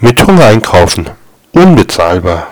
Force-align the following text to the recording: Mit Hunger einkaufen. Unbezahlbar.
Mit 0.00 0.26
Hunger 0.26 0.44
einkaufen. 0.44 1.08
Unbezahlbar. 1.52 2.48